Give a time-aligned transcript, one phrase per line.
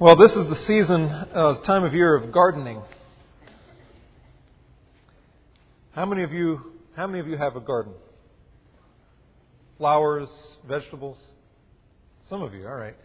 [0.00, 2.80] Well, this is the season, uh, time of year of gardening.
[5.92, 6.72] How many of you?
[6.96, 7.92] How many of you have a garden?
[9.76, 10.30] Flowers,
[10.66, 11.18] vegetables.
[12.30, 12.96] Some of you, all right.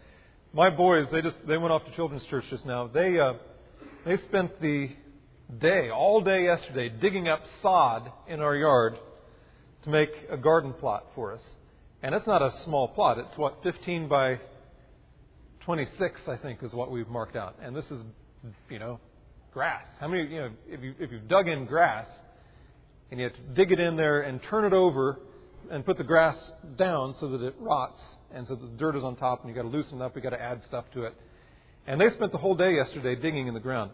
[0.54, 2.88] My boys, they just they went off to children's church just now.
[2.88, 3.34] They uh,
[4.06, 4.92] they spent the
[5.60, 8.98] day, all day yesterday, digging up sod in our yard
[9.84, 11.42] to make a garden plot for us.
[12.02, 13.18] And it's not a small plot.
[13.18, 14.40] It's what 15 by
[15.66, 17.56] 26, I think, is what we've marked out.
[17.62, 18.02] And this is,
[18.70, 19.00] you know,
[19.52, 19.84] grass.
[20.00, 22.08] How many, you know, if, you, if you've dug in grass
[23.10, 25.20] and you have to dig it in there and turn it over
[25.72, 26.36] and put the grass
[26.78, 28.00] down so that it rots
[28.32, 30.24] and so the dirt is on top and you've got to loosen it up, you've
[30.24, 31.16] got to add stuff to it.
[31.88, 33.90] And they spent the whole day yesterday digging in the ground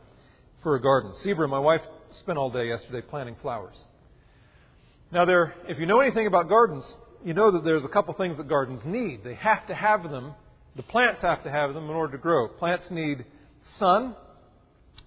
[0.63, 1.13] for a garden.
[1.23, 1.81] Sebra, my wife,
[2.19, 3.75] spent all day yesterday planting flowers.
[5.11, 6.83] Now, there, if you know anything about gardens,
[7.23, 9.23] you know that there's a couple things that gardens need.
[9.23, 10.33] They have to have them
[10.75, 12.47] the plants have to have them in order to grow.
[12.47, 13.25] Plants need
[13.77, 14.15] sun,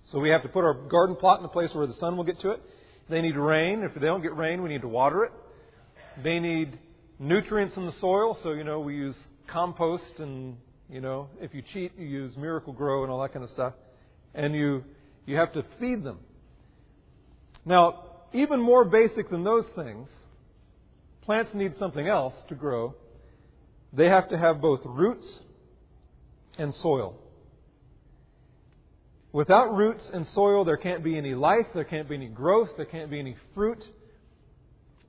[0.07, 2.25] so we have to put our garden plot in a place where the sun will
[2.25, 2.63] get to it.
[3.09, 3.83] They need rain.
[3.83, 5.33] If they don't get rain, we need to water it.
[6.23, 6.79] They need
[7.19, 10.57] nutrients in the soil, so you know we use compost and
[10.89, 13.73] you know if you cheat, you use Miracle-Gro and all that kind of stuff,
[14.35, 14.85] and you
[15.27, 16.19] you have to feed them.
[17.65, 20.09] Now, even more basic than those things,
[21.23, 22.95] plants need something else to grow.
[23.93, 25.41] They have to have both roots
[26.59, 27.17] and soil.
[29.33, 32.87] Without roots and soil, there can't be any life, there can't be any growth, there
[32.87, 33.83] can't be any fruit.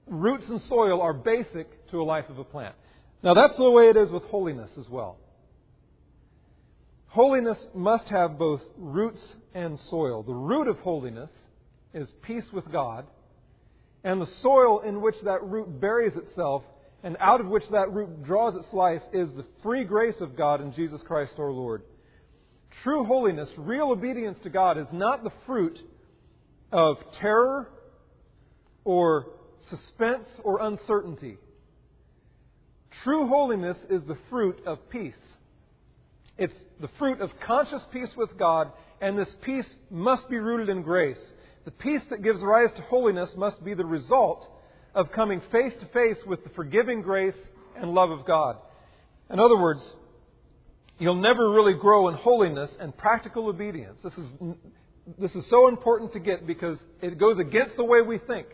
[0.07, 2.75] Roots and soil are basic to a life of a plant.
[3.21, 5.17] Now, that's the way it is with holiness as well.
[7.07, 9.21] Holiness must have both roots
[9.53, 10.23] and soil.
[10.23, 11.31] The root of holiness
[11.93, 13.05] is peace with God,
[14.03, 16.63] and the soil in which that root buries itself
[17.05, 20.59] and out of which that root draws its life is the free grace of God
[20.59, 21.83] in Jesus Christ our Lord.
[22.83, 25.77] True holiness, real obedience to God, is not the fruit
[26.71, 27.69] of terror
[28.83, 29.27] or
[29.69, 31.37] suspense or uncertainty.
[33.03, 35.13] True holiness is the fruit of peace.
[36.39, 40.81] It's the fruit of conscious peace with God, and this peace must be rooted in
[40.81, 41.21] grace.
[41.65, 44.49] The peace that gives rise to holiness must be the result
[44.95, 47.35] of coming face to face with the forgiving grace
[47.75, 48.57] and love of God.
[49.29, 49.93] In other words,
[50.97, 53.99] you'll never really grow in holiness and practical obedience.
[54.03, 54.29] This is,
[55.19, 58.47] this is so important to get because it goes against the way we think.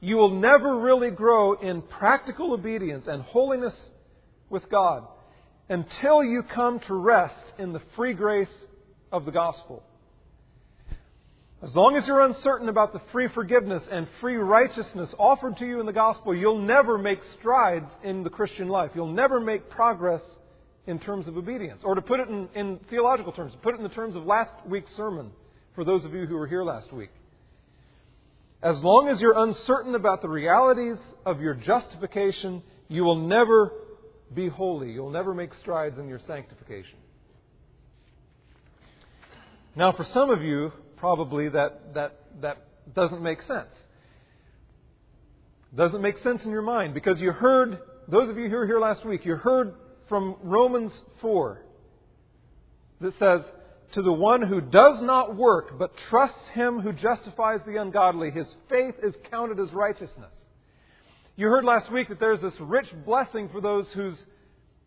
[0.00, 3.74] You will never really grow in practical obedience and holiness
[4.50, 5.06] with God
[5.68, 8.48] until you come to rest in the free grace
[9.12, 9.82] of the gospel.
[11.60, 15.80] As long as you're uncertain about the free forgiveness and free righteousness offered to you
[15.80, 18.92] in the gospel, you'll never make strides in the Christian life.
[18.94, 20.22] You'll never make progress
[20.86, 21.82] in terms of obedience.
[21.82, 24.52] Or to put it in, in theological terms, put it in the terms of last
[24.66, 25.32] week's sermon,
[25.74, 27.10] for those of you who were here last week.
[28.62, 33.72] As long as you're uncertain about the realities of your justification, you will never
[34.32, 34.92] be holy.
[34.92, 36.98] You'll never make strides in your sanctification.
[39.74, 42.58] Now, for some of you, probably that, that, that
[42.94, 43.70] doesn't make sense.
[45.74, 47.78] Doesn't make sense in your mind because you heard,
[48.08, 49.74] those of you who were here last week, you heard
[50.08, 51.60] from Romans 4
[53.00, 53.42] that says,
[53.92, 58.52] To the one who does not work but trusts him who justifies the ungodly, his
[58.68, 60.32] faith is counted as righteousness.
[61.36, 64.16] You heard last week that there's this rich blessing for those whose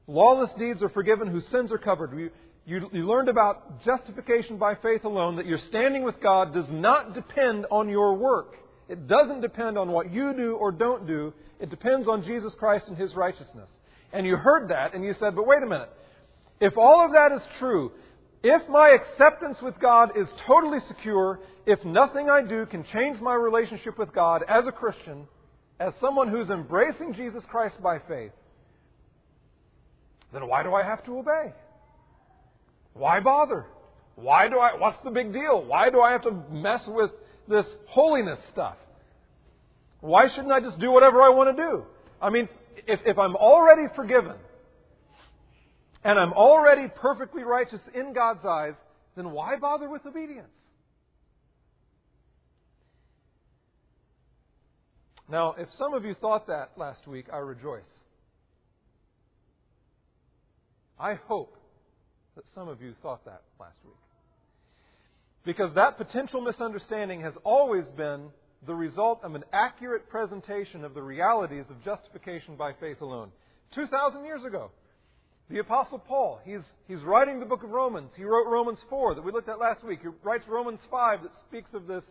[0.08, 2.32] lawless deeds are forgiven, whose sins are covered.
[2.72, 7.14] You, you learned about justification by faith alone, that your standing with God does not
[7.14, 8.56] depend on your work.
[8.88, 11.34] It doesn't depend on what you do or don't do.
[11.60, 13.70] It depends on Jesus Christ and His righteousness.
[14.14, 15.90] And you heard that and you said, but wait a minute.
[16.62, 17.92] If all of that is true,
[18.42, 23.34] if my acceptance with God is totally secure, if nothing I do can change my
[23.34, 25.28] relationship with God as a Christian,
[25.78, 28.32] as someone who's embracing Jesus Christ by faith,
[30.32, 31.52] then why do I have to obey?
[32.94, 33.66] Why bother?
[34.16, 35.64] Why do I, what's the big deal?
[35.66, 37.12] Why do I have to mess with
[37.48, 38.76] this holiness stuff?
[40.02, 41.84] Why shouldn't I just do whatever I want to do?
[42.22, 42.50] I mean,
[42.88, 44.36] if, if I'm already forgiven
[46.04, 48.74] and I'm already perfectly righteous in God's eyes,
[49.16, 50.48] then why bother with obedience?
[55.30, 57.84] Now, if some of you thought that last week, I rejoice.
[61.00, 61.56] I hope
[62.36, 63.94] that some of you thought that last week.
[65.44, 68.30] Because that potential misunderstanding has always been
[68.66, 73.32] the result of an accurate presentation of the realities of justification by faith alone.
[73.74, 74.70] 2,000 years ago,
[75.50, 78.12] The Apostle Paul, he's, he's writing the book of Romans.
[78.16, 80.00] He wrote Romans 4 that we looked at last week.
[80.02, 82.04] He writes Romans 5 that speaks of this,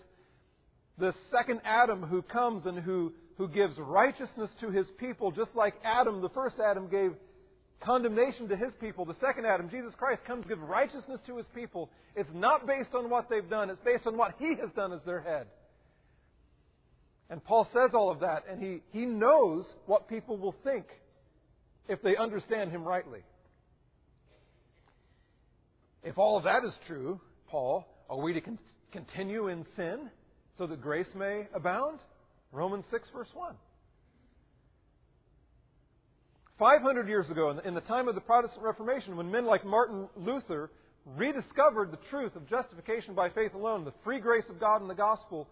[0.98, 5.74] this second Adam who comes and who, who gives righteousness to his people, just like
[5.84, 7.12] Adam, the first Adam, gave
[7.80, 9.04] condemnation to his people.
[9.04, 11.90] The second Adam, Jesus Christ, comes to give righteousness to his people.
[12.14, 15.00] It's not based on what they've done, it's based on what he has done as
[15.04, 15.46] their head.
[17.30, 20.84] And Paul says all of that, and he, he knows what people will think
[21.88, 23.20] if they understand him rightly.
[26.02, 28.58] If all of that is true, Paul, are we to con-
[28.90, 30.10] continue in sin
[30.58, 32.00] so that grace may abound?
[32.52, 33.54] Romans 6, verse 1.
[36.60, 40.70] 500 years ago, in the time of the Protestant Reformation, when men like Martin Luther
[41.16, 44.94] rediscovered the truth of justification by faith alone, the free grace of God in the
[44.94, 45.48] gospel,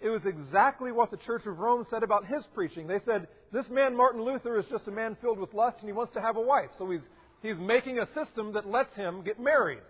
[0.00, 2.86] it was exactly what the Church of Rome said about his preaching.
[2.86, 5.92] They said, This man, Martin Luther, is just a man filled with lust and he
[5.92, 6.70] wants to have a wife.
[6.78, 7.00] So he's,
[7.42, 9.82] he's making a system that lets him get married.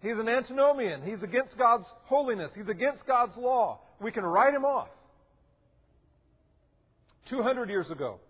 [0.00, 1.02] He's an antinomian.
[1.02, 2.52] He's against God's holiness.
[2.56, 3.80] He's against God's law.
[4.00, 4.88] We can write him off.
[7.28, 8.20] 200 years ago,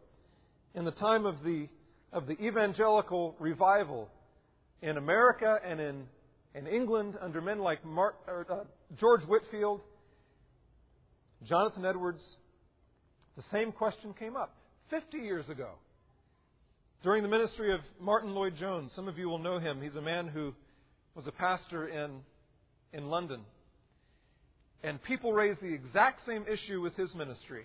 [0.79, 1.67] in the time of the,
[2.13, 4.09] of the evangelical revival
[4.81, 6.05] in America and in,
[6.55, 8.65] in England under men like Mark, or, uh,
[8.97, 9.81] George Whitefield,
[11.43, 12.23] Jonathan Edwards,
[13.37, 14.55] the same question came up
[14.91, 15.71] 50 years ago.
[17.03, 19.83] During the ministry of Martyn Lloyd-Jones, some of you will know him.
[19.83, 20.55] He's a man who
[21.17, 22.21] was a pastor in,
[22.93, 23.41] in London.
[24.85, 27.65] And people raised the exact same issue with his ministry.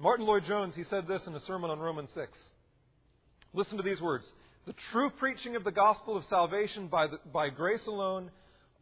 [0.00, 2.30] Martyn Lloyd-Jones, he said this in a sermon on Romans 6.
[3.52, 4.24] Listen to these words.
[4.66, 8.30] The true preaching of the gospel of salvation by, the, by grace alone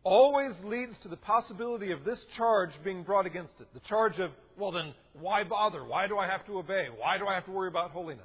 [0.05, 3.67] always leads to the possibility of this charge being brought against it.
[3.75, 5.85] The charge of, well, then, why bother?
[5.85, 6.87] Why do I have to obey?
[6.97, 8.23] Why do I have to worry about holiness?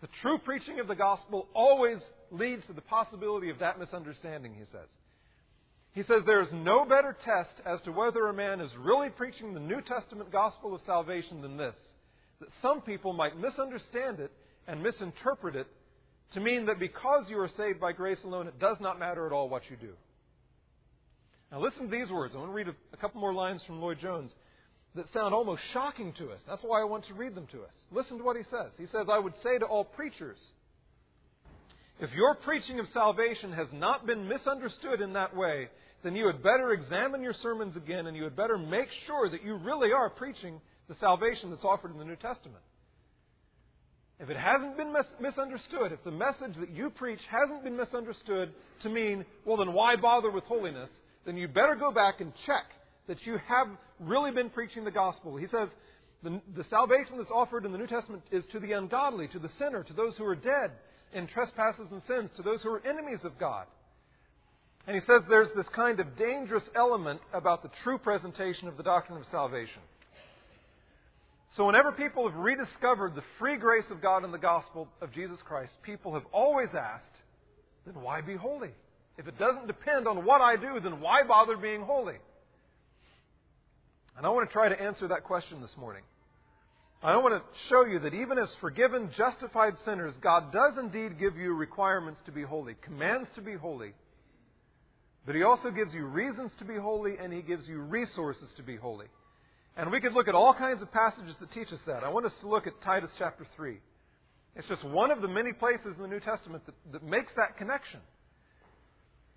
[0.00, 1.98] The true preaching of the gospel always
[2.32, 4.88] leads to the possibility of that misunderstanding, he says.
[5.92, 9.54] He says there is no better test as to whether a man is really preaching
[9.54, 11.76] the New Testament gospel of salvation than this
[12.40, 14.32] that some people might misunderstand it
[14.66, 15.66] and misinterpret it
[16.32, 19.32] to mean that because you are saved by grace alone, it does not matter at
[19.32, 19.92] all what you do.
[21.52, 22.34] Now, listen to these words.
[22.34, 24.32] I want to read a, a couple more lines from Lloyd-Jones
[24.96, 26.40] that sound almost shocking to us.
[26.48, 27.72] That's why I want to read them to us.
[27.92, 28.72] Listen to what he says.
[28.76, 30.38] He says, I would say to all preachers,
[32.00, 35.68] if your preaching of salvation has not been misunderstood in that way,
[36.02, 39.42] then you had better examine your sermons again and you had better make sure that
[39.42, 42.62] you really are preaching the salvation that's offered in the New Testament.
[44.18, 48.52] If it hasn't been mis- misunderstood, if the message that you preach hasn't been misunderstood
[48.82, 50.88] to mean, well, then why bother with holiness?
[51.26, 52.64] then you better go back and check
[53.08, 53.66] that you have
[54.00, 55.36] really been preaching the gospel.
[55.36, 55.68] He says
[56.22, 59.50] the, the salvation that's offered in the New Testament is to the ungodly, to the
[59.58, 60.70] sinner, to those who are dead
[61.12, 63.66] in trespasses and sins, to those who are enemies of God.
[64.86, 68.84] And he says there's this kind of dangerous element about the true presentation of the
[68.84, 69.82] doctrine of salvation.
[71.56, 75.38] So, whenever people have rediscovered the free grace of God in the gospel of Jesus
[75.46, 77.04] Christ, people have always asked,
[77.86, 78.72] then why be holy?
[79.16, 82.16] If it doesn't depend on what I do, then why bother being holy?
[84.18, 86.02] And I want to try to answer that question this morning.
[87.02, 91.36] I want to show you that even as forgiven, justified sinners, God does indeed give
[91.36, 93.94] you requirements to be holy, commands to be holy.
[95.24, 98.62] But He also gives you reasons to be holy, and He gives you resources to
[98.62, 99.06] be holy.
[99.76, 102.02] And we could look at all kinds of passages that teach us that.
[102.02, 103.78] I want us to look at Titus chapter 3.
[104.54, 107.58] It's just one of the many places in the New Testament that, that makes that
[107.58, 108.00] connection.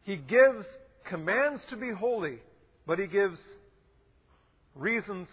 [0.03, 0.65] He gives
[1.09, 2.37] commands to be holy,
[2.87, 3.37] but he gives
[4.75, 5.27] reasons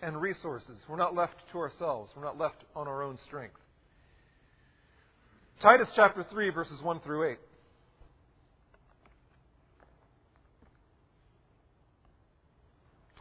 [0.00, 0.78] and resources.
[0.88, 3.56] We're not left to ourselves, we're not left on our own strength.
[5.60, 7.38] Titus chapter 3, verses 1 through 8.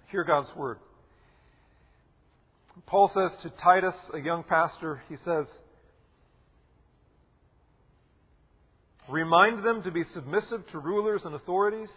[0.10, 0.78] Hear God's word.
[2.86, 5.46] Paul says to Titus, a young pastor, he says,
[9.10, 11.90] Remind them to be submissive to rulers and authorities,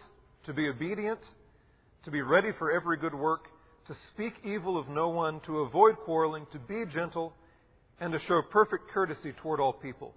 [0.45, 1.21] to be obedient,
[2.05, 3.45] to be ready for every good work,
[3.87, 7.33] to speak evil of no one, to avoid quarreling, to be gentle,
[8.01, 10.15] and to show perfect courtesy toward all people.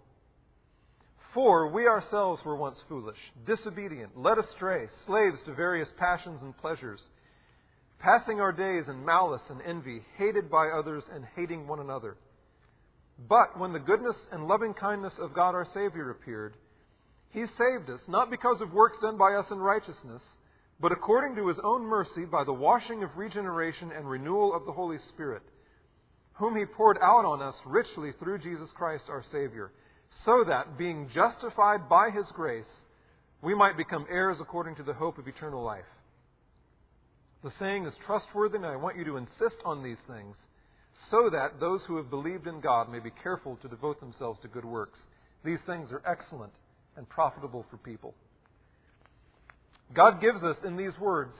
[1.33, 6.99] For we ourselves were once foolish, disobedient, led astray, slaves to various passions and pleasures,
[7.99, 12.17] passing our days in malice and envy, hated by others and hating one another.
[13.27, 16.53] But when the goodness and loving kindness of God our Savior appeared,
[17.31, 20.21] he saved us, not because of works done by us in righteousness,
[20.79, 24.71] but according to His own mercy by the washing of regeneration and renewal of the
[24.71, 25.43] Holy Spirit,
[26.33, 29.71] whom He poured out on us richly through Jesus Christ our Savior,
[30.25, 32.65] so that, being justified by his grace,
[33.43, 35.85] we might become heirs according to the hope of eternal life.
[37.43, 40.35] The saying is trustworthy, and I want you to insist on these things,
[41.09, 44.47] so that those who have believed in God may be careful to devote themselves to
[44.47, 44.99] good works.
[45.45, 46.51] These things are excellent
[46.97, 48.13] and profitable for people.
[49.93, 51.33] God gives us in these words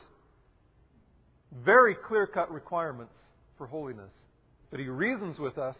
[1.65, 3.13] very clear cut requirements
[3.58, 4.12] for holiness.
[4.72, 5.75] But He reasons with us,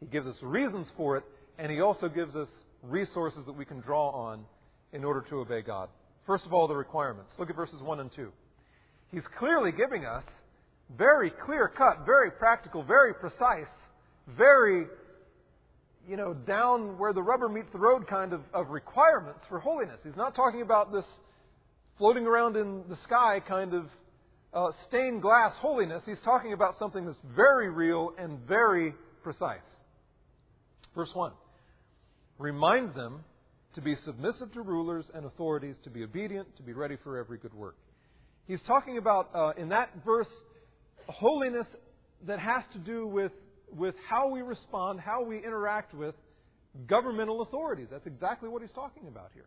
[0.00, 1.24] He gives us reasons for it,
[1.58, 2.48] and He also gives us
[2.82, 4.44] resources that we can draw on
[4.92, 5.88] in order to obey God.
[6.26, 7.30] First of all, the requirements.
[7.38, 8.32] Look at verses 1 and 2.
[9.12, 10.24] He's clearly giving us
[10.96, 13.70] very clear cut, very practical, very precise,
[14.36, 14.86] very,
[16.08, 19.98] you know, down where the rubber meets the road kind of, of requirements for holiness.
[20.02, 21.04] He's not talking about this
[21.98, 23.84] floating around in the sky kind of
[24.54, 26.02] uh, stained glass holiness.
[26.06, 29.60] He's talking about something that's very real and very precise.
[30.94, 31.32] Verse 1
[32.38, 33.24] Remind them
[33.74, 37.38] to be submissive to rulers and authorities, to be obedient, to be ready for every
[37.38, 37.76] good work.
[38.46, 40.28] He's talking about, uh, in that verse,
[41.06, 41.66] holiness
[42.26, 43.32] that has to do with,
[43.70, 46.14] with how we respond, how we interact with
[46.86, 47.88] governmental authorities.
[47.90, 49.46] That's exactly what he's talking about here.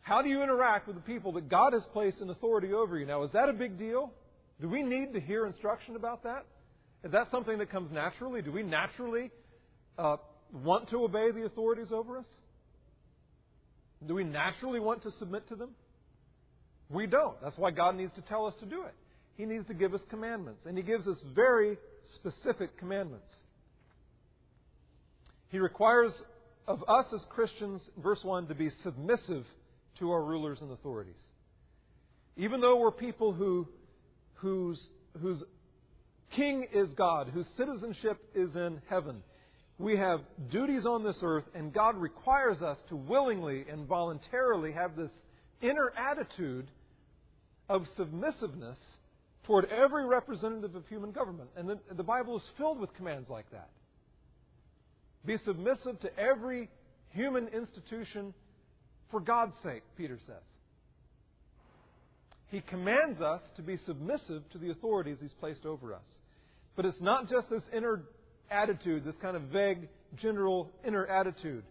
[0.00, 3.06] How do you interact with the people that God has placed in authority over you?
[3.06, 4.12] Now, is that a big deal?
[4.60, 6.44] Do we need to hear instruction about that?
[7.04, 8.42] Is that something that comes naturally?
[8.42, 9.30] Do we naturally
[9.98, 10.16] uh,
[10.52, 12.26] want to obey the authorities over us?
[14.06, 15.70] Do we naturally want to submit to them?
[16.88, 17.40] We don't.
[17.42, 18.94] That's why God needs to tell us to do it.
[19.36, 21.78] He needs to give us commandments, and He gives us very
[22.14, 23.28] specific commandments.
[25.48, 26.12] He requires
[26.66, 29.44] of us as Christians, verse 1, to be submissive
[29.98, 31.14] to our rulers and authorities.
[32.36, 33.68] Even though we're people who,
[34.34, 34.80] whose,
[35.20, 35.42] whose
[36.34, 39.22] king is God, whose citizenship is in heaven,
[39.78, 40.20] we have
[40.50, 45.10] duties on this earth, and God requires us to willingly and voluntarily have this
[45.62, 46.66] inner attitude
[47.68, 48.78] of submissiveness
[49.44, 51.50] toward every representative of human government.
[51.56, 53.70] And the, the Bible is filled with commands like that.
[55.24, 56.68] Be submissive to every
[57.10, 58.34] human institution
[59.10, 60.42] for God's sake, Peter says.
[62.48, 66.06] He commands us to be submissive to the authorities He's placed over us.
[66.76, 68.02] But it's not just this inner
[68.50, 71.64] attitude, this kind of vague, general inner attitude.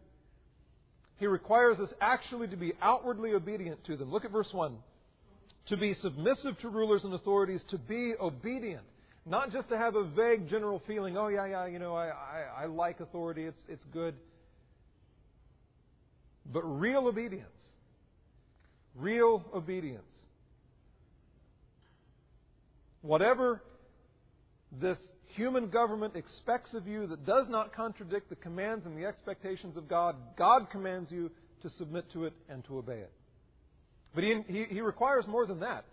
[1.21, 4.11] He requires us actually to be outwardly obedient to them.
[4.11, 4.75] Look at verse 1.
[5.67, 8.81] To be submissive to rulers and authorities, to be obedient.
[9.27, 12.63] Not just to have a vague general feeling, oh, yeah, yeah, you know, I, I,
[12.63, 14.15] I like authority, it's, it's good.
[16.51, 17.45] But real obedience.
[18.95, 20.01] Real obedience.
[23.03, 23.61] Whatever
[24.71, 24.97] this
[25.35, 29.88] human government expects of you that does not contradict the commands and the expectations of
[29.88, 33.11] God, God commands you to submit to it and to obey it.
[34.13, 35.85] But he, he, he requires more than that.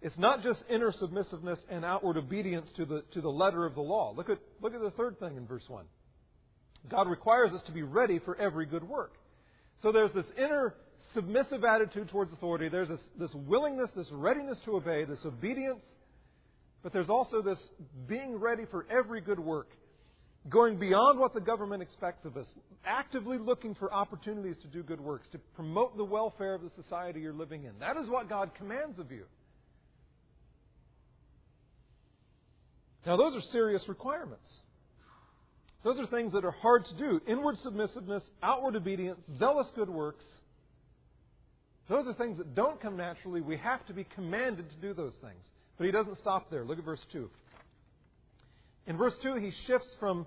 [0.00, 3.80] It's not just inner submissiveness and outward obedience to the, to the letter of the
[3.80, 4.14] law.
[4.16, 5.84] Look at, look at the third thing in verse 1.
[6.88, 9.14] God requires us to be ready for every good work.
[9.82, 10.74] So there's this inner
[11.14, 12.68] submissive attitude towards authority.
[12.68, 15.82] There's this, this willingness, this readiness to obey, this obedience
[16.82, 17.58] but there's also this
[18.06, 19.68] being ready for every good work,
[20.48, 22.46] going beyond what the government expects of us,
[22.84, 27.20] actively looking for opportunities to do good works, to promote the welfare of the society
[27.20, 27.72] you're living in.
[27.80, 29.24] That is what God commands of you.
[33.06, 34.48] Now, those are serious requirements.
[35.84, 37.20] Those are things that are hard to do.
[37.26, 40.24] Inward submissiveness, outward obedience, zealous good works.
[41.88, 43.40] Those are things that don't come naturally.
[43.40, 45.42] We have to be commanded to do those things.
[45.78, 46.64] But he doesn't stop there.
[46.64, 47.30] Look at verse 2.
[48.88, 50.26] In verse 2, he shifts from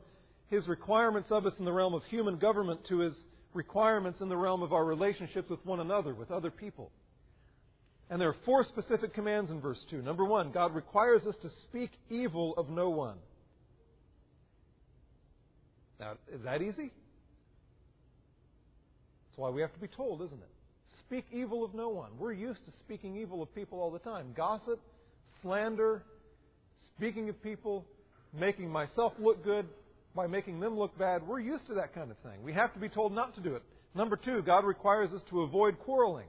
[0.49, 3.13] his requirements of us in the realm of human government to his
[3.53, 6.91] requirements in the realm of our relationships with one another, with other people.
[8.09, 10.01] And there are four specific commands in verse 2.
[10.01, 13.17] Number one, God requires us to speak evil of no one.
[15.99, 16.91] Now, is that easy?
[19.29, 20.49] That's why we have to be told, isn't it?
[21.07, 22.11] Speak evil of no one.
[22.17, 24.33] We're used to speaking evil of people all the time.
[24.35, 24.81] Gossip,
[25.41, 26.03] slander,
[26.95, 27.85] speaking of people,
[28.37, 29.67] making myself look good
[30.15, 31.25] by making them look bad.
[31.25, 32.43] We're used to that kind of thing.
[32.43, 33.63] We have to be told not to do it.
[33.95, 36.27] Number two, God requires us to avoid quarreling.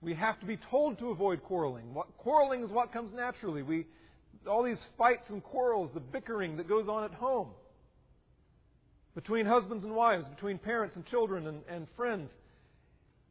[0.00, 1.92] We have to be told to avoid quarreling.
[1.92, 3.62] What, quarreling is what comes naturally.
[3.62, 3.86] We,
[4.48, 7.48] all these fights and quarrels, the bickering that goes on at home
[9.14, 12.30] between husbands and wives, between parents and children and, and friends.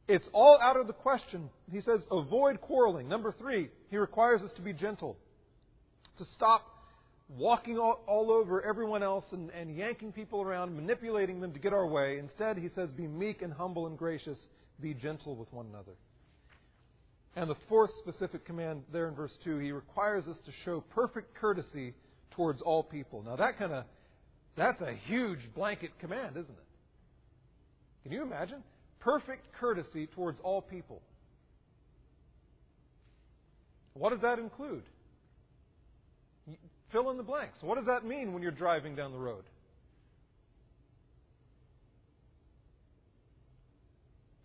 [0.08, 1.50] It's all out of the question.
[1.72, 3.10] He says, avoid quarreling.
[3.10, 5.18] Number three, he requires us to be gentle,
[6.18, 6.66] to stop
[7.30, 11.74] walking all, all over everyone else and, and yanking people around, manipulating them to get
[11.74, 12.20] our way.
[12.20, 14.38] Instead, he says, Be meek and humble and gracious,
[14.80, 15.94] be gentle with one another.
[17.36, 21.36] And the fourth specific command there in verse 2, he requires us to show perfect
[21.36, 21.94] courtesy
[22.32, 23.24] towards all people.
[23.24, 23.84] Now that kind of
[24.56, 28.04] that's a huge blanket command, isn't it?
[28.04, 28.64] Can you imagine?
[29.00, 31.02] Perfect courtesy towards all people.
[33.94, 34.84] What does that include?
[36.92, 37.58] Fill in the blanks.
[37.62, 39.44] What does that mean when you're driving down the road?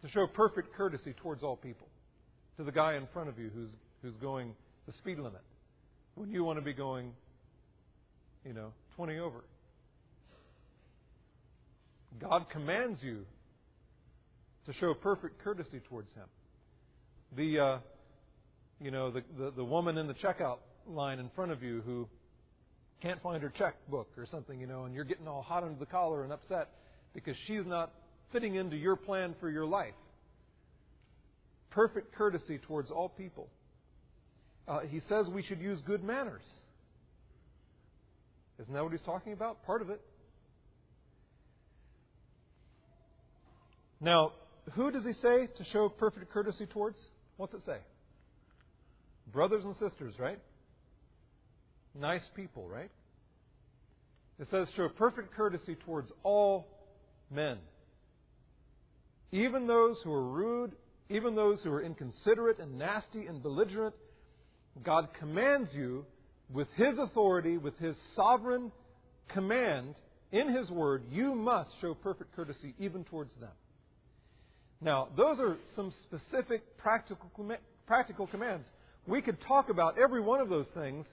[0.03, 1.87] To show perfect courtesy towards all people.
[2.57, 3.71] To the guy in front of you who's,
[4.03, 4.55] who's going
[4.87, 5.43] the speed limit.
[6.15, 7.13] When you want to be going,
[8.45, 9.45] you know, 20 over.
[12.21, 13.25] God commands you
[14.67, 16.27] to show perfect courtesy towards Him.
[17.37, 17.79] The, uh,
[18.81, 22.09] you know, the, the, the woman in the checkout line in front of you who
[23.01, 25.87] can't find her checkbook or something, you know, and you're getting all hot under the
[25.87, 26.69] collar and upset
[27.15, 27.93] because she's not
[28.33, 29.95] fitting into your plan for your life.
[31.71, 33.49] Perfect courtesy towards all people.
[34.69, 36.45] Uh, he says we should use good manners.
[38.61, 39.65] Isn't that what he's talking about?
[39.65, 40.01] Part of it.
[44.01, 44.33] Now,
[44.73, 46.97] who does he say to show perfect courtesy towards?
[47.37, 47.79] What's it say?
[49.33, 50.39] Brothers and sisters, right?
[51.99, 52.91] Nice people, right?
[54.39, 56.67] It says show perfect courtesy towards all
[57.31, 57.59] men.
[59.31, 60.73] Even those who are rude,
[61.09, 63.95] even those who are inconsiderate and nasty and belligerent,
[64.83, 66.07] God commands you
[66.53, 68.73] with His authority, with His sovereign
[69.29, 69.95] command
[70.31, 73.51] in His Word, you must show perfect courtesy even towards them.
[74.83, 77.31] Now, those are some specific practical,
[77.87, 78.67] practical commands.
[79.07, 81.07] We could talk about every one of those things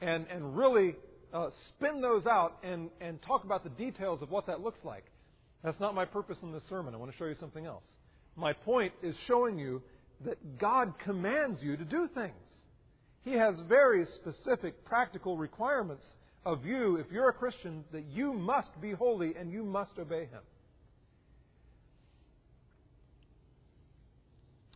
[0.00, 0.96] and, and really
[1.32, 5.04] uh, spin those out and, and talk about the details of what that looks like.
[5.62, 6.94] That's not my purpose in this sermon.
[6.94, 7.84] I want to show you something else.
[8.36, 9.82] My point is showing you
[10.26, 12.34] that God commands you to do things.
[13.22, 16.04] He has very specific practical requirements
[16.44, 20.26] of you, if you're a Christian, that you must be holy and you must obey
[20.26, 20.42] Him.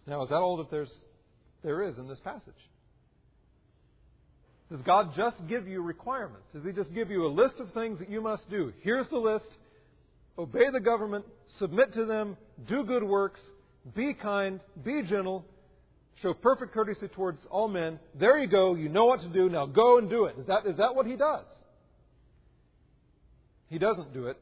[0.08, 0.90] Now, is that all that there's,
[1.62, 2.54] there is in this passage?
[4.70, 6.46] Does God just give you requirements?
[6.54, 8.72] Does He just give you a list of things that you must do?
[8.80, 9.44] Here's the list.
[10.38, 11.24] Obey the government,
[11.58, 12.36] submit to them,
[12.68, 13.40] do good works,
[13.94, 15.44] be kind, be gentle,
[16.22, 17.98] show perfect courtesy towards all men.
[18.14, 18.74] There you go.
[18.74, 19.48] You know what to do.
[19.48, 20.36] Now go and do it.
[20.38, 21.44] Is that, is that what He does?
[23.68, 24.38] He doesn't do it.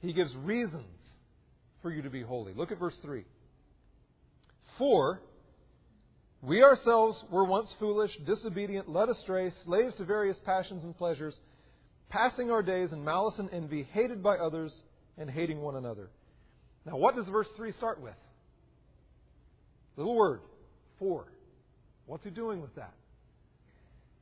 [0.00, 0.84] He gives reasons
[1.82, 2.52] for you to be holy.
[2.54, 3.24] Look at verse 3.
[4.78, 5.20] For
[6.40, 11.34] we ourselves were once foolish, disobedient, led astray, slaves to various passions and pleasures,
[12.08, 14.72] passing our days in malice and envy, hated by others,
[15.16, 16.08] and hating one another.
[16.86, 18.14] Now, what does verse 3 start with?
[19.96, 20.40] Little word,
[21.00, 21.26] for.
[22.06, 22.94] What's he doing with that?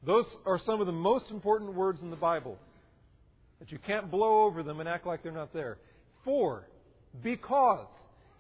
[0.05, 2.59] Those are some of the most important words in the Bible.
[3.59, 5.77] That you can't blow over them and act like they're not there.
[6.25, 6.67] For,
[7.23, 7.89] because.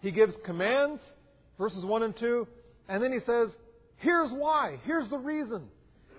[0.01, 1.01] He gives commands
[1.59, 2.47] verses 1 and 2.
[2.89, 3.49] And then he says,
[3.97, 5.69] here's why, here's the reason.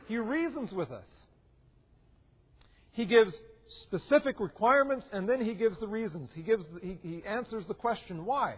[0.08, 1.06] He reasons with us.
[2.92, 3.34] He gives
[3.84, 6.30] specific requirements and then he gives the reasons.
[6.34, 8.56] He, gives, he, he answers the question, why?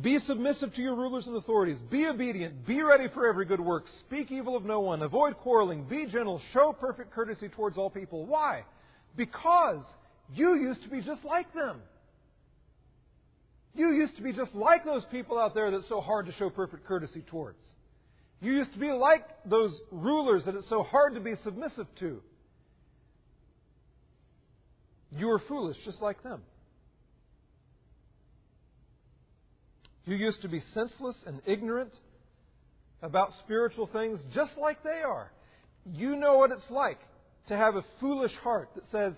[0.00, 1.78] Be submissive to your rulers and authorities.
[1.90, 2.66] Be obedient.
[2.66, 3.84] Be ready for every good work.
[4.06, 5.02] Speak evil of no one.
[5.02, 5.84] Avoid quarreling.
[5.84, 6.40] Be gentle.
[6.52, 8.26] Show perfect courtesy towards all people.
[8.26, 8.64] Why?
[9.16, 9.82] Because
[10.34, 11.80] you used to be just like them.
[13.76, 16.48] You used to be just like those people out there that's so hard to show
[16.48, 17.62] perfect courtesy towards.
[18.40, 22.22] You used to be like those rulers that it's so hard to be submissive to.
[25.10, 26.42] You were foolish just like them.
[30.06, 31.92] You used to be senseless and ignorant
[33.02, 35.30] about spiritual things just like they are.
[35.84, 36.98] You know what it's like
[37.48, 39.12] to have a foolish heart that says,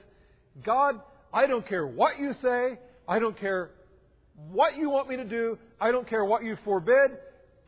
[0.64, 1.00] God,
[1.32, 2.78] I don't care what you say.
[3.06, 3.70] I don't care
[4.51, 5.59] what you want me to do.
[5.81, 7.18] I don't care what you forbid.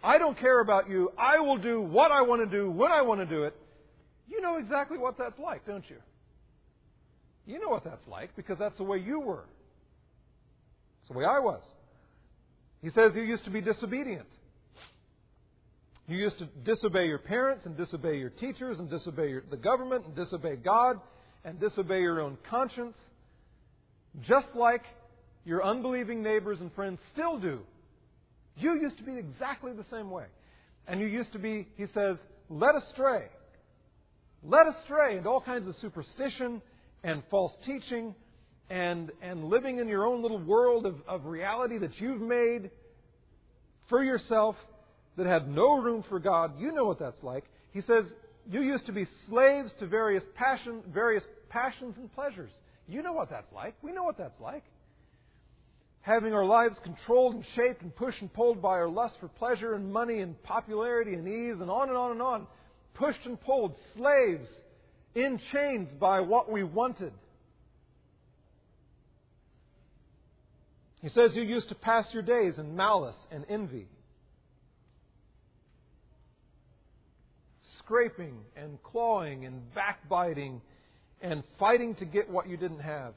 [0.02, 1.10] I don't care about you.
[1.18, 3.54] I will do what I want to do when I want to do it.
[4.28, 5.96] You know exactly what that's like, don't you?
[7.46, 9.44] You know what that's like because that's the way you were.
[11.00, 11.62] It's the way I was.
[12.82, 14.28] He says you used to be disobedient.
[16.06, 20.06] You used to disobey your parents and disobey your teachers and disobey your, the government
[20.06, 20.96] and disobey God
[21.44, 22.96] and disobey your own conscience.
[24.26, 24.82] Just like
[25.50, 27.58] your unbelieving neighbors and friends still do.
[28.56, 30.26] You used to be exactly the same way.
[30.86, 33.24] And you used to be, he says, led astray.
[34.44, 36.62] led astray into all kinds of superstition
[37.02, 38.14] and false teaching
[38.70, 42.70] and, and living in your own little world of, of reality that you've made
[43.88, 44.54] for yourself
[45.16, 46.60] that have no room for God.
[46.60, 47.42] You know what that's like.
[47.72, 48.04] He says,
[48.48, 52.52] You used to be slaves to various, passion, various passions and pleasures.
[52.86, 53.74] You know what that's like.
[53.82, 54.62] We know what that's like.
[56.02, 59.74] Having our lives controlled and shaped and pushed and pulled by our lust for pleasure
[59.74, 62.46] and money and popularity and ease and on and on and on.
[62.94, 64.48] Pushed and pulled, slaves
[65.14, 67.12] in chains by what we wanted.
[71.02, 73.86] He says you used to pass your days in malice and envy,
[77.78, 80.60] scraping and clawing and backbiting
[81.22, 83.14] and fighting to get what you didn't have.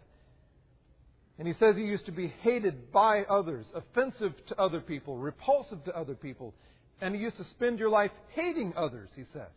[1.39, 5.83] And he says he used to be hated by others, offensive to other people, repulsive
[5.85, 6.53] to other people.
[7.01, 9.51] And he used to spend your life hating others, he says.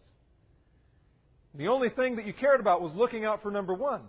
[1.55, 4.03] The only thing that you cared about was looking out for number one.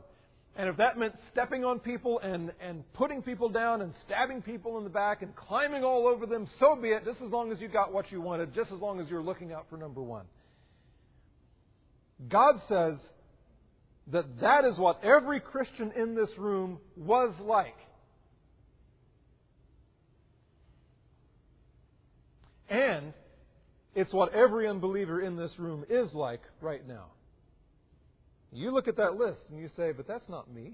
[0.55, 4.79] And if that meant stepping on people and, and putting people down and stabbing people
[4.79, 7.61] in the back and climbing all over them, so be it, just as long as
[7.61, 10.25] you got what you wanted, just as long as you're looking out for number one.
[12.27, 12.97] God says
[14.11, 17.75] that that is what every Christian in this room was like.
[22.69, 23.13] And
[23.95, 27.05] it's what every unbeliever in this room is like right now.
[28.51, 30.73] You look at that list and you say, but that's not me.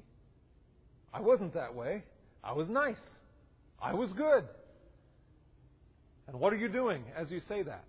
[1.13, 2.03] I wasn't that way.
[2.43, 2.95] I was nice.
[3.81, 4.43] I was good.
[6.27, 7.83] And what are you doing as you say that?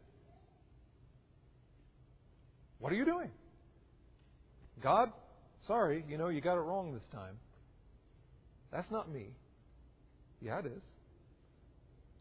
[2.78, 3.30] What are you doing?
[4.83, 5.11] God,
[5.66, 7.35] sorry, you know, you got it wrong this time.
[8.72, 9.29] That's not me.
[10.40, 10.83] Yeah, it is.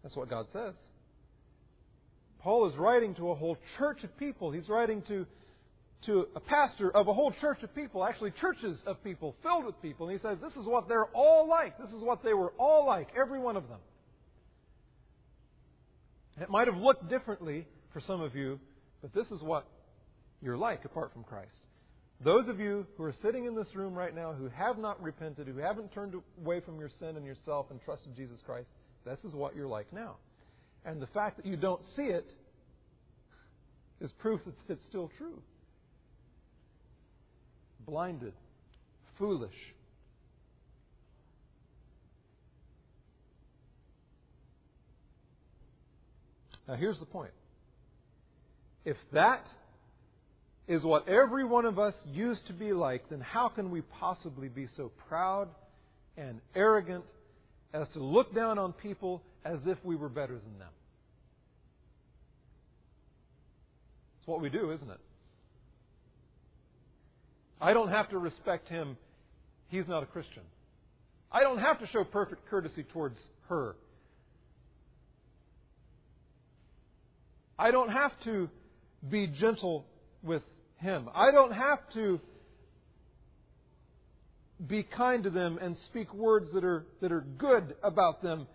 [0.04, 0.76] That's what God says.
[2.42, 4.52] Paul is writing to a whole church of people.
[4.52, 5.26] He's writing to
[6.06, 9.82] to a pastor of a whole church of people, actually churches of people, filled with
[9.82, 10.10] people.
[10.10, 11.78] And he says, This is what they're all like.
[11.78, 13.80] This is what they were all like, every one of them.
[16.36, 18.60] And it might have looked differently for some of you,
[19.02, 19.66] but this is what
[20.42, 21.68] you're like apart from Christ.
[22.24, 25.48] Those of you who are sitting in this room right now who have not repented,
[25.48, 28.68] who haven't turned away from your sin and yourself and trusted Jesus Christ,
[29.06, 30.16] this is what you're like now.
[30.86, 32.30] And the fact that you don't see it
[34.00, 35.42] is proof that it's still true
[37.86, 38.34] blinded,
[39.18, 39.52] foolish.
[46.68, 47.34] Now, here's the point.
[48.86, 49.46] If that
[50.68, 54.48] is what every one of us used to be like, then how can we possibly
[54.48, 55.50] be so proud
[56.18, 57.04] and arrogant
[57.74, 60.70] as to look down on people as if we were better than them?
[64.20, 65.00] It's what we do, isn't it?
[67.60, 68.98] I don't have to respect him.
[69.68, 70.44] He's not a Christian.
[71.32, 73.18] I don't have to show perfect courtesy towards
[73.50, 73.76] her.
[77.60, 78.50] I don't have to
[79.10, 79.86] be gentle
[80.22, 80.42] with
[80.84, 81.10] him.
[81.16, 82.20] I don't have to
[84.68, 88.48] be kind to them and speak words that are, that are good about them.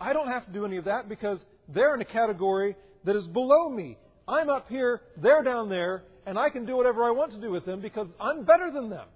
[0.00, 3.26] I don't have to do any of that because they're in a category that is
[3.26, 3.98] below me.
[4.26, 7.50] I'm up here, they're down there, and I can do whatever I want to do
[7.50, 9.06] with them because I'm better than them.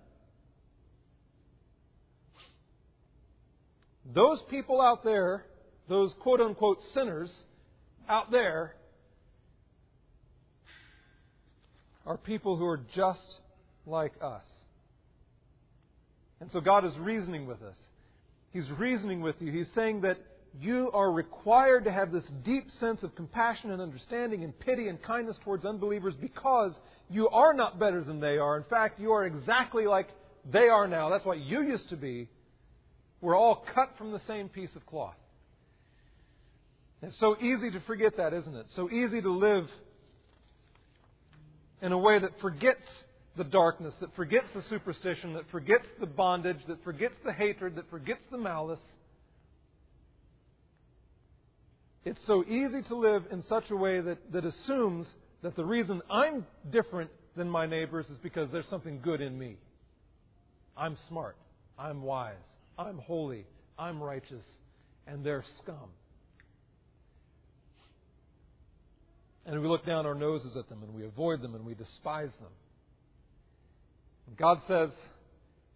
[4.15, 5.45] Those people out there,
[5.89, 7.31] those quote unquote sinners
[8.09, 8.75] out there,
[12.09, 13.41] are people who are just
[13.87, 14.45] like us.
[16.41, 17.77] And so God is reasoning with us.
[18.51, 19.53] He's reasoning with you.
[19.53, 20.17] He's saying that
[20.59, 25.01] you are required to have this deep sense of compassion and understanding and pity and
[25.03, 26.73] kindness towards unbelievers because
[27.11, 28.57] you are not better than they are.
[28.57, 30.09] In fact, you are exactly like
[30.51, 31.11] they are now.
[31.11, 32.29] That's what you used to be.
[33.21, 35.17] We're all cut from the same piece of cloth.
[37.03, 38.67] It's so easy to forget that, isn't it?
[38.75, 39.69] So easy to live
[41.83, 42.83] in a way that forgets
[43.37, 47.89] the darkness, that forgets the superstition, that forgets the bondage, that forgets the hatred, that
[47.91, 48.81] forgets the malice
[52.09, 55.07] it's so easy to live in such a way that, that assumes
[55.43, 59.57] that the reason I'm different than my neighbors is because there's something good in me.
[60.75, 61.37] I'm smart.
[61.79, 62.35] I'm wise.
[62.79, 63.45] I'm holy.
[63.79, 64.45] I'm righteous.
[65.07, 65.91] And they're scum.
[69.49, 72.29] And we look down our noses at them and we avoid them and we despise
[72.39, 72.51] them.
[74.37, 74.91] God says,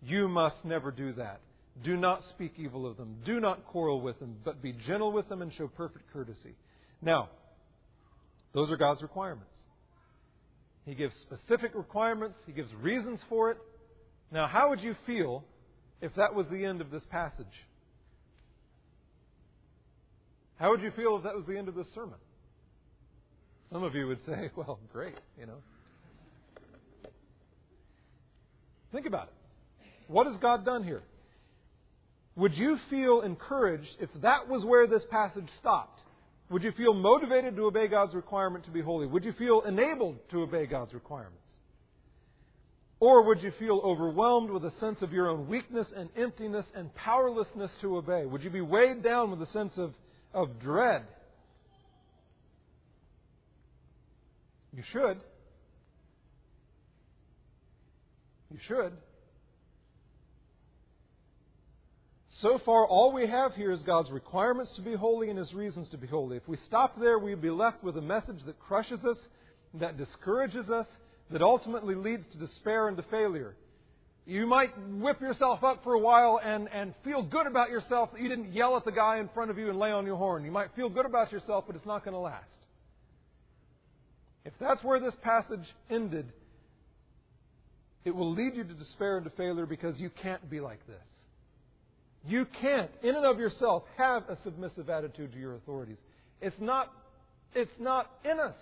[0.03, 1.41] You must never do that.
[1.83, 3.17] Do not speak evil of them.
[3.25, 6.55] Do not quarrel with them, but be gentle with them and show perfect courtesy.
[7.01, 7.31] Now,
[8.53, 9.55] those are God's requirements.
[10.85, 13.57] He gives specific requirements, He gives reasons for it.
[14.31, 15.45] Now, how would you feel
[16.03, 17.47] if that was the end of this passage?
[20.57, 22.19] How would you feel if that was the end of this sermon?
[23.73, 25.59] Some of you would say, well, great, you know.
[28.93, 29.35] Think about it.
[30.09, 31.03] What has God done here?
[32.37, 36.03] Would you feel encouraged if that was where this passage stopped?
[36.51, 39.07] Would you feel motivated to obey God's requirement to be holy?
[39.07, 41.39] Would you feel enabled to obey God's requirements?
[43.01, 46.95] Or would you feel overwhelmed with a sense of your own weakness and emptiness and
[46.95, 48.27] powerlessness to obey?
[48.27, 49.95] Would you be weighed down with a sense of,
[50.35, 51.05] of dread?
[54.75, 55.19] You should.
[58.51, 58.93] You should.
[62.41, 65.89] So far, all we have here is God's requirements to be holy and His reasons
[65.91, 66.37] to be holy.
[66.39, 69.17] If we stop there, we'd be left with a message that crushes us,
[69.75, 70.87] that discourages us,
[71.31, 73.55] that ultimately leads to despair and to failure.
[74.27, 78.21] You might whip yourself up for a while and, and feel good about yourself that
[78.21, 80.45] you didn't yell at the guy in front of you and lay on your horn.
[80.45, 82.62] You might feel good about yourself, but it's not going to last.
[84.45, 86.27] If that's where this passage ended,
[88.05, 90.97] it will lead you to despair and to failure because you can't be like this.
[92.27, 95.99] You can't, in and of yourself, have a submissive attitude to your authorities.
[96.41, 96.93] It's not,
[97.55, 98.55] it's not in us.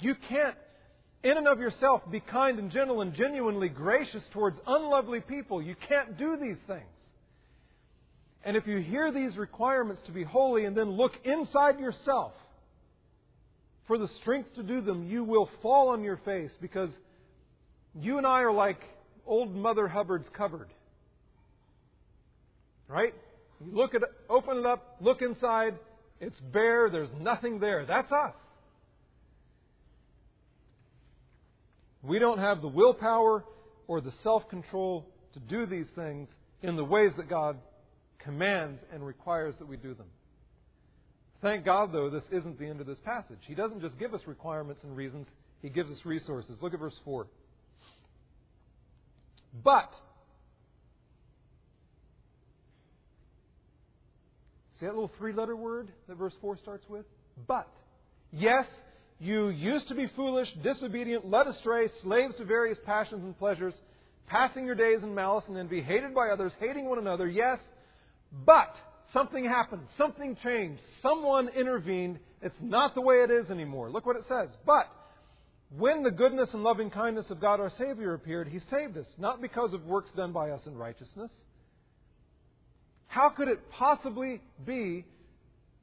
[0.00, 0.56] You can't,
[1.22, 5.62] in and of yourself, be kind and gentle and genuinely gracious towards unlovely people.
[5.62, 6.82] You can't do these things.
[8.44, 12.32] And if you hear these requirements to be holy and then look inside yourself
[13.86, 16.90] for the strength to do them, you will fall on your face because
[17.94, 18.80] you and I are like
[19.26, 20.68] old Mother Hubbard's cupboard.
[22.88, 23.14] Right?
[23.64, 25.74] You look at open it up, look inside,
[26.20, 27.84] it's bare, there's nothing there.
[27.86, 28.34] That's us.
[32.02, 33.44] We don't have the willpower
[33.86, 36.28] or the self control to do these things
[36.62, 37.58] in the ways that God
[38.18, 40.06] commands and requires that we do them.
[41.42, 43.40] Thank God, though, this isn't the end of this passage.
[43.46, 45.26] He doesn't just give us requirements and reasons,
[45.60, 46.56] He gives us resources.
[46.62, 47.26] Look at verse 4.
[49.62, 49.92] But,
[54.82, 57.06] See that little three letter word that verse 4 starts with?
[57.46, 57.68] But.
[58.32, 58.64] Yes,
[59.20, 63.74] you used to be foolish, disobedient, led astray, slaves to various passions and pleasures,
[64.26, 67.28] passing your days in malice and envy, hated by others, hating one another.
[67.28, 67.58] Yes,
[68.44, 68.74] but
[69.12, 69.82] something happened.
[69.98, 70.80] Something changed.
[71.02, 72.18] Someone intervened.
[72.40, 73.90] It's not the way it is anymore.
[73.90, 74.48] Look what it says.
[74.66, 74.86] But
[75.76, 79.40] when the goodness and loving kindness of God our Savior appeared, He saved us, not
[79.40, 81.30] because of works done by us in righteousness
[83.12, 85.04] how could it possibly be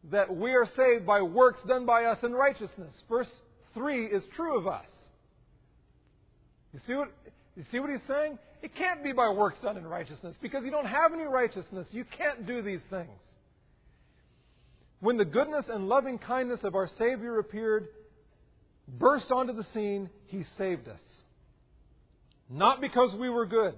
[0.09, 2.91] that we are saved by works done by us in righteousness?
[3.07, 3.27] Verse
[3.75, 4.85] 3 is true of us.
[6.73, 7.11] You see what,
[7.55, 8.39] you see what he's saying?
[8.61, 11.87] It can't be by works done in righteousness because you don't have any righteousness.
[11.91, 13.09] You can't do these things.
[14.99, 17.87] When the goodness and loving kindness of our Savior appeared,
[18.87, 20.99] burst onto the scene, he saved us.
[22.49, 23.75] Not because we were good,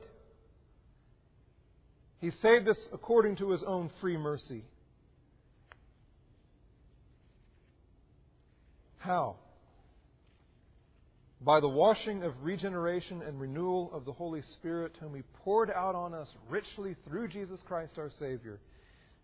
[2.21, 4.63] he saved us according to His own free mercy.
[8.99, 9.37] How?
[11.43, 15.95] By the washing of regeneration and renewal of the Holy Spirit, whom He poured out
[15.95, 18.59] on us richly through Jesus Christ our Savior.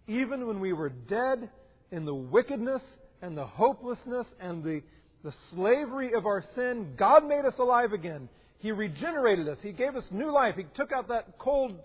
[0.08, 1.50] Even when we were dead
[1.92, 2.82] in the wickedness
[3.22, 4.82] and the hopelessness and the,
[5.24, 8.30] the slavery of our sin, God made us alive again.
[8.60, 9.60] He regenerated us.
[9.62, 10.56] He gave us new life.
[10.56, 11.76] He took out that cold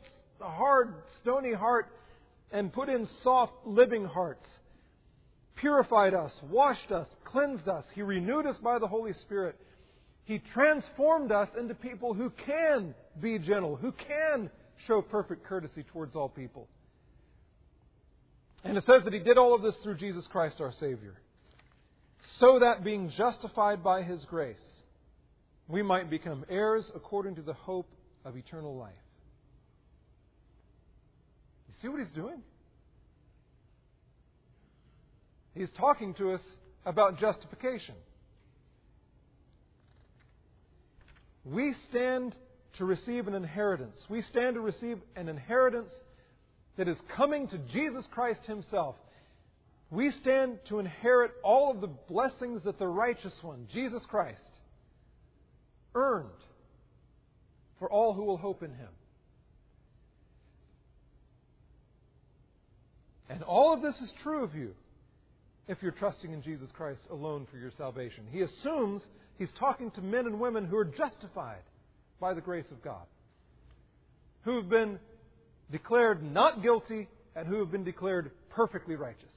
[0.40, 1.88] hard, stony heart
[2.51, 4.45] and put in soft, living hearts.
[5.57, 7.85] Purified us, washed us, cleansed us.
[7.95, 9.57] He renewed us by the Holy Spirit.
[10.25, 14.51] He transformed us into people who can be gentle, who can
[14.87, 16.69] show perfect courtesy towards all people.
[18.65, 21.15] And it says that He did all of this through Jesus Christ our Savior.
[22.39, 24.57] So that being justified by His grace,
[25.69, 27.89] we might become heirs according to the hope
[28.25, 28.93] of eternal life.
[31.69, 32.43] You see what he's doing?
[35.55, 36.41] He's talking to us
[36.85, 37.95] about justification.
[41.44, 42.37] We stand
[42.78, 43.98] to receive an inheritance.
[44.09, 45.90] We stand to receive an inheritance
[46.76, 48.96] that is coming to Jesus Christ Himself.
[49.90, 54.40] We stand to inherit all of the blessings that the righteous one, Jesus Christ,
[55.94, 56.31] earned
[57.78, 58.88] for all who will hope in Him.
[63.28, 64.74] And all of this is true of you
[65.68, 68.25] if you're trusting in Jesus Christ alone for your salvation.
[68.31, 69.03] He assumes,
[69.38, 71.62] He's talking to men and women who are justified
[72.20, 73.07] by the grace of God,
[74.42, 74.98] who have been
[75.70, 79.33] declared not guilty and who have been declared perfectly righteous.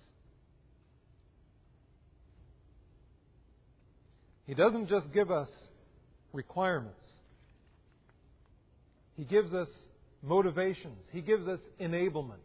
[4.45, 5.49] He doesn't just give us
[6.33, 7.05] requirements.
[9.17, 9.69] He gives us
[10.21, 10.99] motivations.
[11.11, 12.43] He gives us enablement.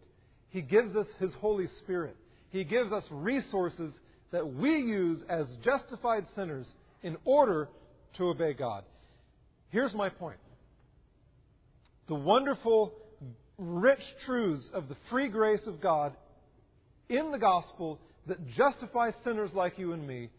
[0.50, 2.16] He gives us His Holy Spirit.
[2.50, 3.92] He gives us resources
[4.32, 6.66] that we use as justified sinners
[7.02, 7.68] in order
[8.16, 8.84] to obey God.
[9.70, 10.38] Here's my point.
[12.08, 12.92] The wonderful,
[13.56, 16.14] rich truths of the free grace of God
[17.08, 20.30] in the gospel that justify sinners like you and me,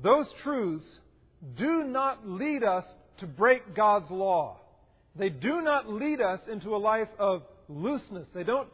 [0.00, 0.84] those truths
[1.56, 2.84] do not lead us
[3.18, 4.60] to break God's law.
[5.16, 8.28] They do not lead us into a life of looseness.
[8.32, 8.68] They don't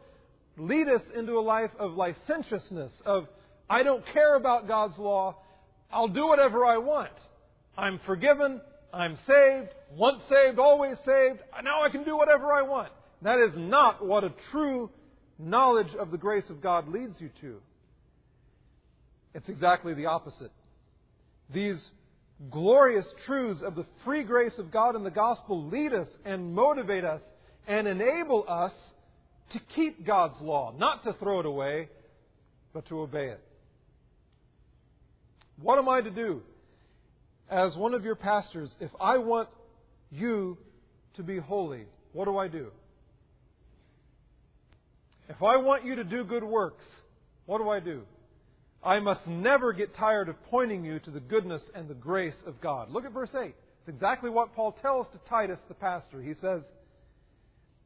[0.57, 3.27] lead us into a life of licentiousness, of,
[3.69, 5.35] I don't care about God's law,
[5.91, 7.11] I'll do whatever I want.
[7.77, 8.61] I'm forgiven,
[8.93, 12.91] I'm saved, once saved, always saved, now I can do whatever I want.
[13.21, 14.89] That is not what a true
[15.37, 17.57] knowledge of the grace of God leads you to.
[19.33, 20.51] It's exactly the opposite.
[21.53, 21.89] These
[22.49, 27.03] glorious truths of the free grace of God in the gospel lead us and motivate
[27.03, 27.21] us
[27.67, 28.71] and enable us
[29.51, 31.89] to keep God's law, not to throw it away,
[32.73, 33.41] but to obey it.
[35.61, 36.41] What am I to do
[37.49, 39.49] as one of your pastors if I want
[40.11, 40.57] you
[41.15, 41.85] to be holy?
[42.11, 42.71] What do I do?
[45.29, 46.85] If I want you to do good works,
[47.45, 48.03] what do I do?
[48.83, 52.61] I must never get tired of pointing you to the goodness and the grace of
[52.61, 52.91] God.
[52.91, 53.47] Look at verse 8.
[53.47, 53.55] It's
[53.89, 56.21] exactly what Paul tells to Titus, the pastor.
[56.21, 56.61] He says,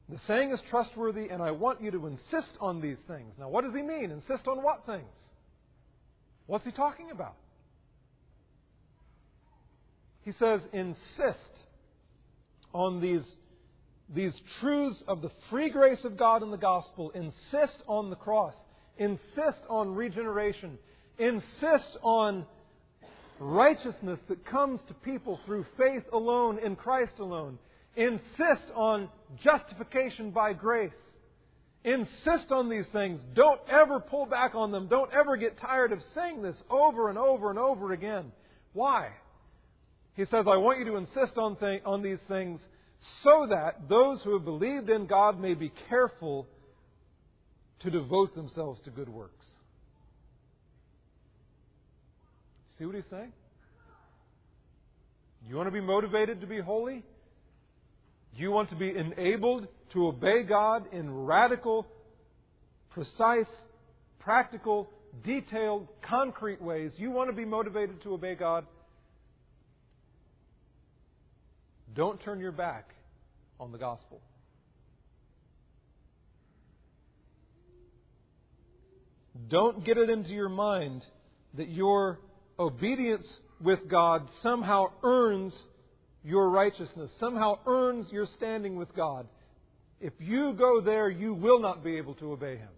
[0.09, 3.33] The saying is trustworthy, and I want you to insist on these things.
[3.37, 4.11] Now, what does he mean?
[4.11, 5.03] Insist on what things?
[6.47, 7.35] What's he talking about?
[10.23, 11.63] He says, Insist
[12.73, 13.23] on these,
[14.13, 17.11] these truths of the free grace of God in the gospel.
[17.11, 18.55] Insist on the cross.
[18.97, 20.79] Insist on regeneration
[21.19, 22.45] insist on
[23.39, 27.59] righteousness that comes to people through faith alone in Christ alone.
[27.99, 29.09] Insist on
[29.43, 30.93] justification by grace.
[31.83, 33.19] Insist on these things.
[33.33, 34.87] Don't ever pull back on them.
[34.87, 38.31] Don't ever get tired of saying this over and over and over again.
[38.71, 39.09] Why?
[40.13, 42.61] He says, I want you to insist on, th- on these things
[43.21, 46.47] so that those who have believed in God may be careful
[47.81, 49.45] to devote themselves to good works.
[52.77, 53.33] See what he's saying?
[55.49, 57.03] You want to be motivated to be holy?
[58.35, 61.87] You want to be enabled to obey God in radical,
[62.91, 63.49] precise,
[64.19, 64.89] practical,
[65.23, 66.91] detailed, concrete ways.
[66.97, 68.65] You want to be motivated to obey God?
[71.95, 72.93] Don't turn your back
[73.59, 74.21] on the gospel.
[79.49, 81.03] Don't get it into your mind
[81.55, 82.19] that you're
[82.59, 83.25] obedience
[83.61, 85.53] with God somehow earns
[86.23, 89.27] your righteousness, somehow earns your standing with God.
[90.01, 92.69] If you go there, you will not be able to obey Him.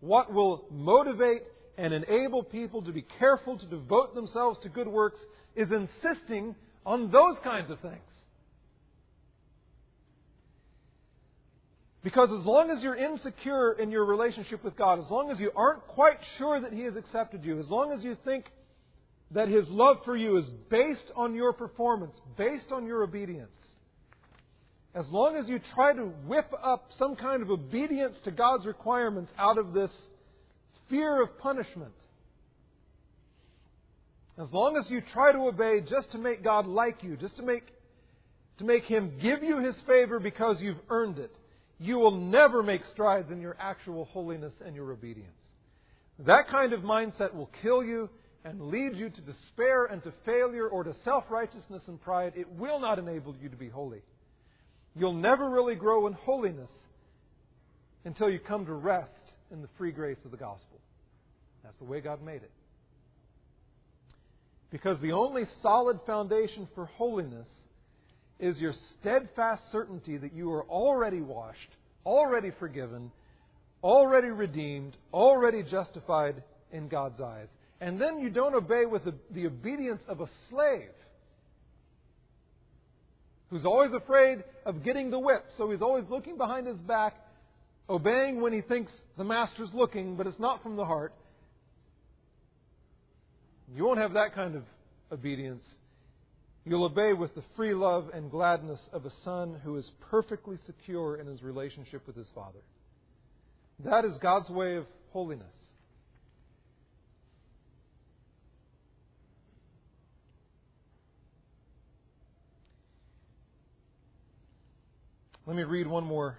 [0.00, 1.42] What will motivate
[1.78, 5.18] and enable people to be careful to devote themselves to good works
[5.54, 8.00] is insisting on those kinds of things.
[12.02, 15.50] Because as long as you're insecure in your relationship with God, as long as you
[15.56, 18.44] aren't quite sure that He has accepted you, as long as you think
[19.32, 23.50] that His love for you is based on your performance, based on your obedience.
[24.94, 29.30] As long as you try to whip up some kind of obedience to God's requirements
[29.38, 29.90] out of this
[30.88, 31.92] fear of punishment,
[34.38, 37.42] as long as you try to obey just to make God like you, just to
[37.42, 37.64] make,
[38.58, 41.34] to make Him give you His favor because you've earned it,
[41.78, 45.30] you will never make strides in your actual holiness and your obedience.
[46.20, 48.08] That kind of mindset will kill you
[48.46, 52.48] and leads you to despair and to failure or to self righteousness and pride, it
[52.52, 54.02] will not enable you to be holy.
[54.94, 56.70] You'll never really grow in holiness
[58.04, 59.10] until you come to rest
[59.50, 60.78] in the free grace of the gospel.
[61.64, 62.52] That's the way God made it.
[64.70, 67.48] Because the only solid foundation for holiness
[68.38, 71.70] is your steadfast certainty that you are already washed,
[72.04, 73.10] already forgiven,
[73.82, 77.48] already redeemed, already justified in God's eyes.
[77.80, 80.90] And then you don't obey with the, the obedience of a slave
[83.50, 85.44] who's always afraid of getting the whip.
[85.56, 87.14] So he's always looking behind his back,
[87.88, 91.12] obeying when he thinks the master's looking, but it's not from the heart.
[93.74, 94.62] You won't have that kind of
[95.12, 95.62] obedience
[96.68, 101.14] You'll obey with the free love and gladness of a son who is perfectly secure
[101.16, 102.58] in his relationship with his father.
[103.84, 105.46] That is God's way of holiness.
[115.46, 116.38] Let me read one more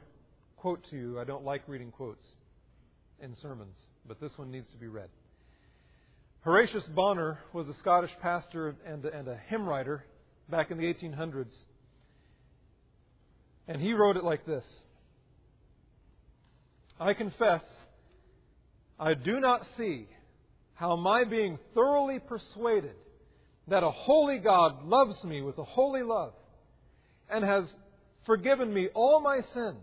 [0.57, 1.17] quote to you.
[1.17, 2.25] I don't like reading quotes
[3.21, 5.07] in sermons, but this one needs to be read.
[6.41, 10.03] Horatius Bonar was a Scottish pastor and, and a hymn writer
[10.49, 11.53] back in the 1800s.
[13.69, 14.65] And he wrote it like this
[16.99, 17.61] I confess,
[18.99, 20.07] I do not see
[20.73, 22.95] how my being thoroughly persuaded
[23.69, 26.33] that a holy God loves me with a holy love
[27.29, 27.63] and has
[28.27, 29.81] forgiven me all my sins,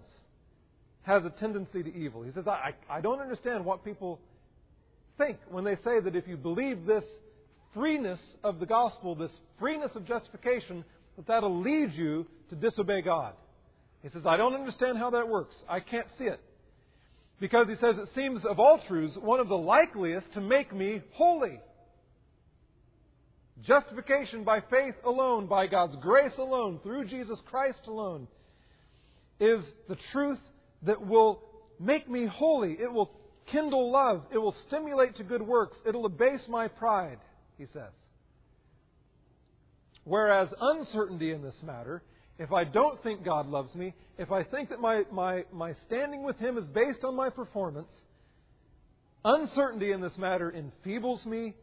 [1.03, 2.23] has a tendency to evil.
[2.23, 4.21] He says, I, I don't understand what people
[5.19, 7.05] think when they say that if you believe this
[7.75, 10.85] freeness of the gospel, this freeness of justification,
[11.17, 13.35] that that'll lead you to disobey God.
[14.03, 15.55] He says, I don't understand how that works.
[15.69, 16.41] I can't see it.
[17.41, 21.03] Because he says it seems of all truths one of the likeliest to make me
[21.13, 21.61] holy.
[23.67, 28.29] Justification by faith alone, by God's grace alone, through Jesus Christ alone,
[29.41, 30.39] is the truth
[30.83, 31.41] that will
[31.81, 32.73] make me holy.
[32.73, 33.11] It will
[33.51, 34.25] kindle love.
[34.33, 35.77] It will stimulate to good works.
[35.87, 37.19] It'll abase my pride,
[37.57, 37.93] he says.
[40.05, 42.03] Whereas uncertainty in this matter,
[42.39, 46.23] if I don't think God loves me, if I think that my, my, my standing
[46.23, 47.91] with Him is based on my performance,
[49.25, 51.55] uncertainty in this matter enfeebles me,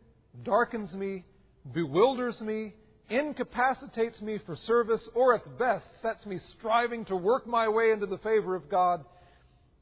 [0.43, 1.25] darkens me,
[1.73, 2.73] bewilders me,
[3.09, 8.05] incapacitates me for service, or at best sets me striving to work my way into
[8.05, 9.03] the favor of God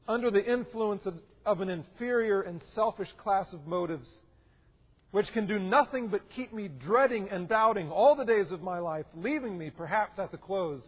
[0.08, 1.14] under the influence of,
[1.46, 4.08] of an inferior and selfish class of motives,
[5.12, 8.78] which can do nothing but keep me dreading and doubting all the days of my
[8.78, 10.82] life, leaving me, perhaps at the close,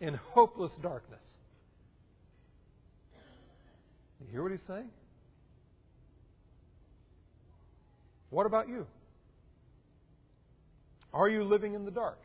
[0.00, 1.20] in hopeless darkness.
[4.20, 4.90] You hear what he's saying?
[8.30, 8.86] What about you?
[11.12, 12.18] Are you living in the dark?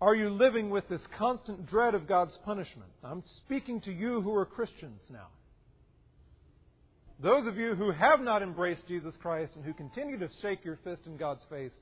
[0.00, 2.90] Are you living with this constant dread of God's punishment?
[3.02, 5.26] I'm speaking to you who are Christians now.
[7.20, 10.78] Those of you who have not embraced Jesus Christ and who continue to shake your
[10.84, 11.72] fist in God's face,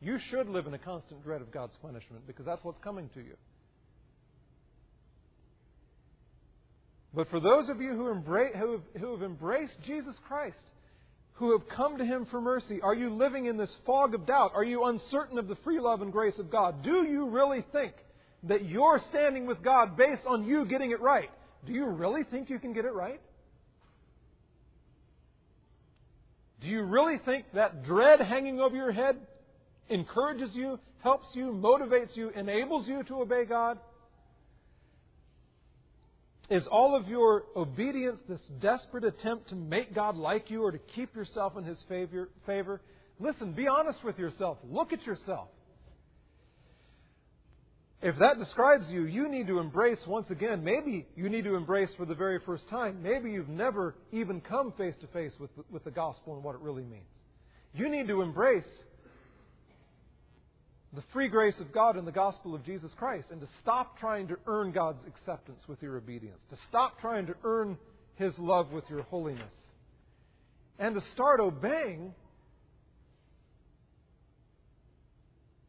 [0.00, 3.20] you should live in a constant dread of God's punishment because that's what's coming to
[3.20, 3.36] you.
[7.14, 10.56] But for those of you who, embrace, who, have, who have embraced Jesus Christ,
[11.40, 12.80] who have come to Him for mercy?
[12.82, 14.52] Are you living in this fog of doubt?
[14.54, 16.84] Are you uncertain of the free love and grace of God?
[16.84, 17.94] Do you really think
[18.42, 21.30] that you're standing with God based on you getting it right?
[21.66, 23.20] Do you really think you can get it right?
[26.60, 29.16] Do you really think that dread hanging over your head
[29.88, 33.78] encourages you, helps you, motivates you, enables you to obey God?
[36.50, 40.80] Is all of your obedience this desperate attempt to make God like you or to
[40.96, 42.28] keep yourself in His favor?
[42.44, 42.80] favor?
[43.20, 44.58] Listen, be honest with yourself.
[44.68, 45.48] Look at yourself.
[48.02, 50.64] If that describes you, you need to embrace once again.
[50.64, 53.02] Maybe you need to embrace for the very first time.
[53.02, 56.54] Maybe you've never even come face to face with the, with the gospel and what
[56.54, 57.04] it really means.
[57.74, 58.64] You need to embrace
[60.92, 64.26] the free grace of God in the gospel of Jesus Christ and to stop trying
[64.28, 67.78] to earn God's acceptance with your obedience, to stop trying to earn
[68.16, 69.52] His love with your holiness,
[70.78, 72.12] and to start obeying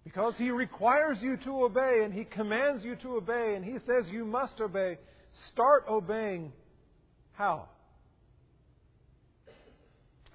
[0.03, 4.11] because He requires you to obey and He commands you to obey and He says
[4.11, 4.97] you must obey.
[5.51, 6.51] Start obeying
[7.33, 7.69] how?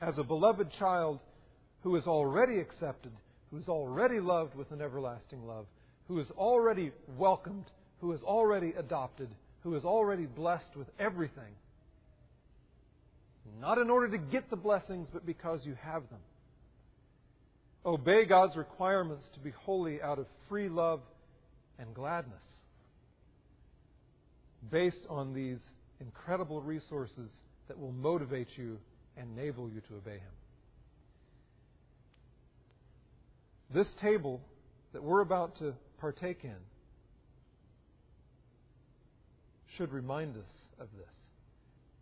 [0.01, 1.18] As a beloved child
[1.82, 3.12] who is already accepted
[3.51, 5.66] who's already loved with an everlasting love,
[6.09, 7.64] who is already welcomed,
[8.01, 9.28] who is already adopted,
[9.62, 11.55] who is already blessed with everything.
[13.61, 16.20] Not in order to get the blessings, but because you have them.
[17.84, 21.01] Obey God's requirements to be holy out of free love
[21.78, 22.42] and gladness,
[24.70, 25.61] based on these
[26.01, 27.30] incredible resources
[27.68, 28.78] that will motivate you
[29.16, 30.36] and enable you to obey Him.
[33.73, 34.41] This table
[34.93, 36.57] that we're about to partake in
[39.77, 40.51] should remind us
[40.81, 41.07] of this.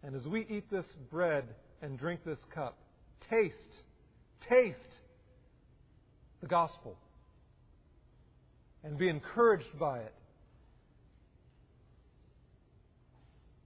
[0.03, 1.45] And as we eat this bread
[1.83, 2.79] and drink this cup,
[3.31, 3.55] taste,
[4.49, 4.79] taste
[6.41, 6.97] the gospel
[8.85, 10.15] and be encouraged by it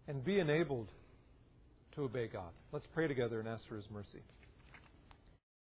[0.06, 0.88] and be enabled
[1.96, 2.50] to obey God.
[2.72, 4.22] Let's pray together and ask for His mercy.